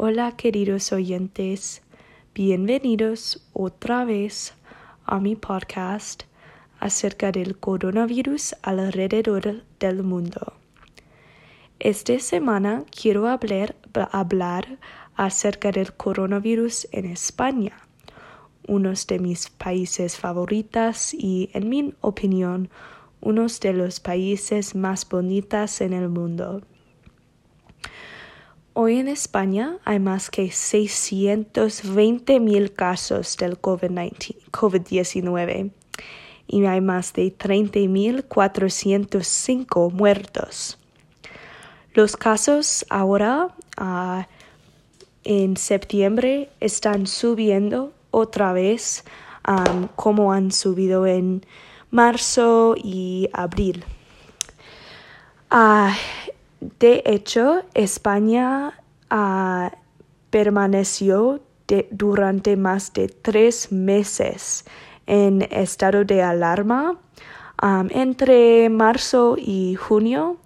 Hola 0.00 0.36
queridos 0.36 0.92
oyentes, 0.92 1.82
bienvenidos 2.32 3.44
otra 3.52 4.04
vez 4.04 4.54
a 5.04 5.18
mi 5.18 5.34
podcast 5.34 6.22
acerca 6.78 7.32
del 7.32 7.58
coronavirus 7.58 8.54
alrededor 8.62 9.64
del 9.80 10.04
mundo. 10.04 10.52
Esta 11.80 12.16
semana 12.20 12.84
quiero 12.92 13.26
hablar, 13.26 13.74
hablar 14.12 14.78
acerca 15.16 15.72
del 15.72 15.92
coronavirus 15.92 16.86
en 16.92 17.06
España, 17.06 17.76
uno 18.68 18.92
de 19.08 19.18
mis 19.18 19.50
países 19.50 20.16
favoritos 20.16 21.12
y, 21.12 21.50
en 21.54 21.68
mi 21.68 21.92
opinión, 22.02 22.70
uno 23.20 23.46
de 23.48 23.72
los 23.72 23.98
países 23.98 24.76
más 24.76 25.08
bonitos 25.08 25.80
en 25.80 25.92
el 25.92 26.08
mundo. 26.08 26.62
Hoy 28.80 29.00
en 29.00 29.08
España 29.08 29.78
hay 29.84 29.98
más 29.98 30.30
que 30.30 30.52
620 30.52 32.38
mil 32.38 32.72
casos 32.72 33.36
del 33.36 33.60
COVID-19 33.60 35.72
y 36.46 36.64
hay 36.64 36.80
más 36.80 37.12
de 37.12 37.36
30.405 37.36 39.90
muertos. 39.90 40.78
Los 41.92 42.16
casos 42.16 42.86
ahora 42.88 43.48
uh, 43.80 44.22
en 45.24 45.56
septiembre 45.56 46.48
están 46.60 47.08
subiendo 47.08 47.92
otra 48.12 48.52
vez 48.52 49.02
um, 49.48 49.88
como 49.96 50.32
han 50.32 50.52
subido 50.52 51.04
en 51.04 51.44
marzo 51.90 52.76
y 52.76 53.28
abril. 53.32 53.84
Uh, 55.50 55.88
de 56.60 57.02
hecho, 57.06 57.62
España 57.74 58.80
uh, 59.10 59.70
permaneció 60.30 61.40
durante 61.90 62.56
más 62.56 62.92
de 62.92 63.08
tres 63.08 63.70
meses 63.70 64.64
en 65.06 65.42
estado 65.50 66.04
de 66.04 66.22
alarma 66.22 66.98
um, 67.62 67.88
entre 67.90 68.68
marzo 68.70 69.36
y 69.38 69.74
junio. 69.74 70.38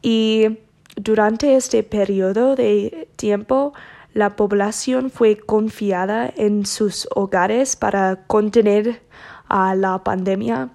Y 0.00 0.58
durante 0.96 1.56
este 1.56 1.82
periodo 1.82 2.56
de 2.56 3.08
tiempo 3.16 3.72
la 4.14 4.36
población 4.36 5.10
fue 5.10 5.36
confiada 5.36 6.32
en 6.36 6.66
sus 6.66 7.08
hogares 7.14 7.76
para 7.76 8.24
contener 8.26 9.02
a 9.48 9.74
la 9.74 10.02
pandemia. 10.02 10.70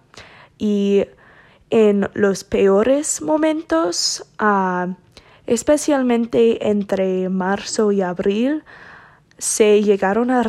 Y 0.57 1.05
en 1.73 2.07
los 2.13 2.43
peores 2.43 3.19
momentos, 3.23 4.23
uh, 4.39 4.93
especialmente 5.47 6.69
entre 6.69 7.29
marzo 7.29 7.91
y 7.91 8.03
abril, 8.03 8.63
se 9.39 9.81
llegaron 9.81 10.29
a 10.29 10.44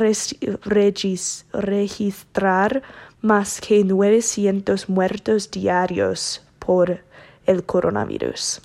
registrar 1.55 2.83
más 3.23 3.59
que 3.63 3.85
900 3.85 4.91
muertos 4.91 5.51
diarios 5.51 6.47
por 6.59 7.03
el 7.47 7.65
coronavirus. 7.65 8.61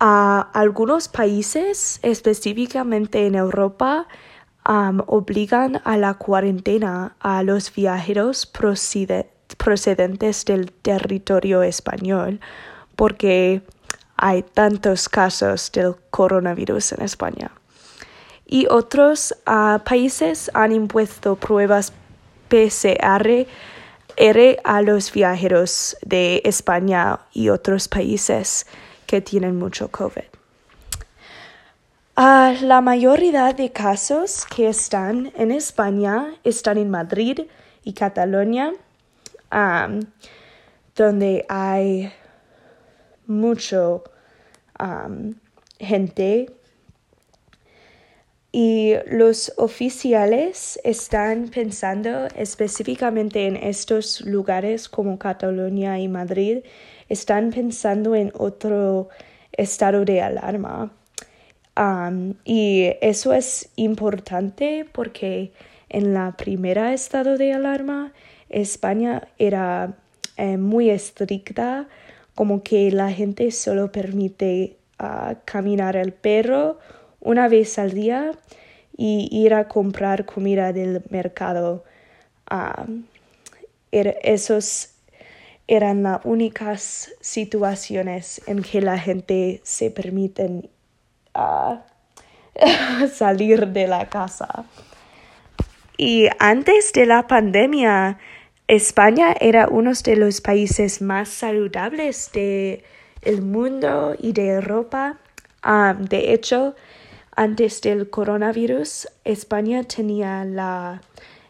Uh, 0.00 0.48
algunos 0.54 1.08
países, 1.08 2.00
específicamente 2.02 3.26
en 3.26 3.34
Europa, 3.34 4.08
obligan 4.64 5.82
a 5.84 5.98
la 5.98 6.14
cuarentena 6.14 7.14
a 7.20 7.42
los 7.42 7.74
viajeros 7.74 8.46
procedentes 8.46 9.35
procedentes 9.56 10.44
del 10.44 10.72
territorio 10.72 11.62
español 11.62 12.40
porque 12.96 13.62
hay 14.16 14.42
tantos 14.42 15.08
casos 15.08 15.70
del 15.72 15.94
coronavirus 16.10 16.92
en 16.92 17.02
España. 17.02 17.50
Y 18.46 18.66
otros 18.70 19.34
uh, 19.46 19.78
países 19.80 20.50
han 20.54 20.72
impuesto 20.72 21.36
pruebas 21.36 21.92
PCR 22.48 23.46
a 24.64 24.82
los 24.82 25.12
viajeros 25.12 25.96
de 26.00 26.40
España 26.44 27.18
y 27.32 27.50
otros 27.50 27.88
países 27.88 28.66
que 29.06 29.20
tienen 29.20 29.58
mucho 29.58 29.90
COVID. 29.90 30.24
Uh, 32.16 32.54
la 32.62 32.80
mayoría 32.80 33.52
de 33.52 33.72
casos 33.72 34.46
que 34.46 34.68
están 34.68 35.32
en 35.36 35.50
España 35.50 36.28
están 36.44 36.78
en 36.78 36.88
Madrid 36.88 37.40
y 37.84 37.92
Cataluña 37.92 38.72
um, 39.52 40.00
donde 40.94 41.44
hay 41.48 42.12
mucho 43.26 44.04
um, 44.78 45.34
gente 45.78 46.46
y 48.58 48.94
los 49.06 49.52
oficiales 49.58 50.80
están 50.82 51.48
pensando 51.48 52.26
específicamente 52.36 53.46
en 53.46 53.54
estos 53.54 54.22
lugares 54.22 54.88
como 54.88 55.18
Cataluña 55.18 55.98
y 55.98 56.08
Madrid, 56.08 56.60
están 57.10 57.50
pensando 57.50 58.14
en 58.14 58.32
otro 58.34 59.10
estado 59.52 60.06
de 60.06 60.22
alarma. 60.22 60.90
Um, 61.76 62.32
y 62.46 62.92
eso 63.02 63.34
es 63.34 63.68
importante 63.76 64.86
porque 64.90 65.52
en 65.90 66.14
la 66.14 66.34
primera 66.38 66.94
estado 66.94 67.36
de 67.36 67.52
alarma 67.52 68.14
España 68.48 69.28
era 69.38 69.96
eh, 70.36 70.56
muy 70.56 70.90
estricta, 70.90 71.88
como 72.34 72.62
que 72.62 72.90
la 72.90 73.10
gente 73.10 73.50
solo 73.50 73.90
permite 73.90 74.76
uh, 75.00 75.34
caminar 75.44 75.96
el 75.96 76.12
perro 76.12 76.78
una 77.20 77.48
vez 77.48 77.78
al 77.78 77.92
día 77.92 78.32
y 78.96 79.28
ir 79.32 79.54
a 79.54 79.68
comprar 79.68 80.26
comida 80.26 80.72
del 80.72 81.02
mercado. 81.10 81.84
Uh, 82.50 83.02
er, 83.90 84.18
esos 84.22 84.90
eran 85.66 86.02
las 86.02 86.20
únicas 86.24 87.12
situaciones 87.20 88.40
en 88.46 88.62
que 88.62 88.80
la 88.80 88.98
gente 88.98 89.60
se 89.64 89.90
permite 89.90 90.70
uh, 91.34 91.78
salir 93.12 93.68
de 93.68 93.86
la 93.88 94.08
casa. 94.08 94.64
Y 95.98 96.28
antes 96.38 96.92
de 96.92 97.06
la 97.06 97.26
pandemia, 97.26 98.18
España 98.68 99.32
era 99.40 99.68
uno 99.68 99.92
de 99.92 100.16
los 100.16 100.40
países 100.40 101.00
más 101.00 101.28
saludables 101.28 102.32
del 102.32 103.40
mundo 103.40 104.16
y 104.18 104.32
de 104.32 104.54
Europa. 104.54 105.18
de 106.00 106.32
hecho, 106.32 106.74
antes 107.36 107.80
del 107.80 108.10
coronavirus, 108.10 109.06
España 109.22 109.84
tenía 109.84 110.44
la 110.44 111.00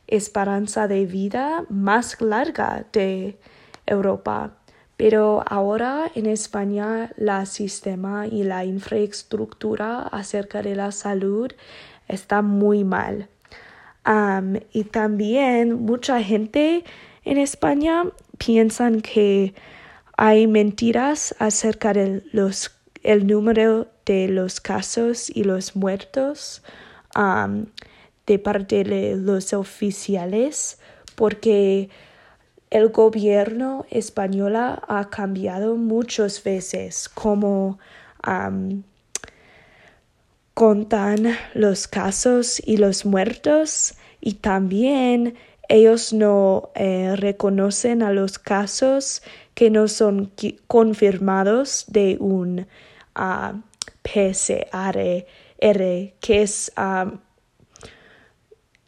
esperanza 0.06 0.88
de 0.88 1.06
vida 1.06 1.64
más 1.70 2.20
larga 2.20 2.84
de 2.92 3.38
Europa. 3.86 4.58
Pero 4.98 5.42
ahora 5.46 6.10
en 6.14 6.26
España 6.26 7.12
la 7.16 7.46
sistema 7.46 8.26
y 8.26 8.44
la 8.44 8.66
infraestructura 8.66 10.02
acerca 10.02 10.60
de 10.60 10.76
la 10.76 10.92
salud 10.92 11.50
está 12.08 12.42
muy 12.42 12.84
mal. 12.84 13.30
Y 14.72 14.84
también 14.84 15.82
mucha 15.82 16.22
gente 16.22 16.84
en 17.24 17.38
España 17.38 18.04
piensan 18.38 19.00
que 19.00 19.54
hay 20.16 20.46
mentiras 20.46 21.34
acerca 21.38 21.92
de 21.92 22.22
los, 22.32 22.70
el 23.02 23.26
número 23.26 23.88
de 24.04 24.28
los 24.28 24.60
casos 24.60 25.28
y 25.28 25.42
los 25.42 25.74
muertos 25.74 26.62
um, 27.16 27.66
de 28.26 28.38
parte 28.38 28.84
de 28.84 29.16
los 29.16 29.52
oficiales 29.52 30.78
porque 31.16 31.90
el 32.70 32.90
gobierno 32.90 33.86
español 33.90 34.54
ha 34.56 35.08
cambiado 35.10 35.76
muchas 35.76 36.42
veces 36.44 37.08
como 37.08 37.78
um, 38.26 38.82
contan 40.56 41.36
los 41.52 41.86
casos 41.86 42.62
y 42.64 42.78
los 42.78 43.04
muertos 43.04 43.92
y 44.22 44.36
también 44.36 45.34
ellos 45.68 46.14
no 46.14 46.70
eh, 46.74 47.14
reconocen 47.14 48.02
a 48.02 48.10
los 48.10 48.38
casos 48.38 49.22
que 49.52 49.68
no 49.68 49.86
son 49.86 50.32
confirmados 50.66 51.84
de 51.88 52.16
un 52.20 52.60
uh, 52.60 53.60
PCR, 54.02 55.26
que 56.20 56.42
es 56.42 56.72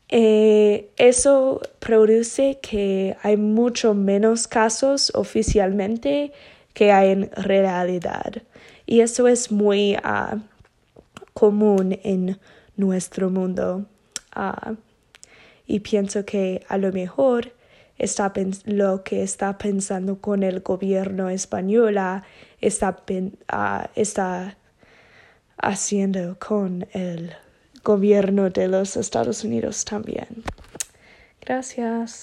eh, 0.08 0.90
eso 0.96 1.60
produce 1.80 2.60
que 2.62 3.14
hay 3.22 3.36
mucho 3.36 3.92
menos 3.92 4.48
casos 4.48 5.12
oficialmente 5.14 6.32
que 6.72 6.92
hay 6.92 7.10
en 7.10 7.30
realidad. 7.32 8.42
Y 8.86 9.00
eso 9.00 9.28
es 9.28 9.52
muy 9.52 9.96
uh, 9.96 10.38
común 11.38 11.96
en 12.02 12.36
nuestro 12.76 13.30
mundo. 13.30 13.86
Uh, 14.34 14.74
y 15.68 15.80
pienso 15.80 16.24
que 16.24 16.64
a 16.68 16.78
lo 16.78 16.90
mejor 16.92 17.52
está 17.96 18.32
lo 18.64 19.04
que 19.04 19.22
está 19.22 19.56
pensando 19.56 20.20
con 20.20 20.42
el 20.42 20.60
gobierno 20.60 21.28
español 21.28 21.96
está, 22.60 22.96
uh, 23.52 23.86
está 23.94 24.56
haciendo 25.58 26.36
con 26.40 26.88
el 26.92 27.32
gobierno 27.84 28.50
de 28.50 28.66
los 28.66 28.96
Estados 28.96 29.44
Unidos 29.44 29.84
también. 29.84 30.42
Gracias. 31.40 32.16